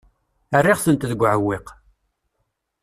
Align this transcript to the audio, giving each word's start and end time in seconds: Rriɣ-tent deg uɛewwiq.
Rriɣ-tent 0.63 1.07
deg 1.09 1.21
uɛewwiq. 1.21 1.67